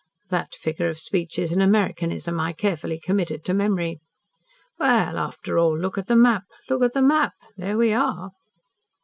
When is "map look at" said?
6.15-6.93